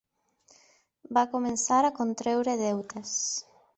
Va 1.17 1.25
començar 1.35 1.79
a 1.85 1.93
contreure 1.99 2.57
deutes 2.63 3.17